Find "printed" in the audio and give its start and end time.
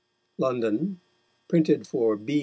1.47-1.85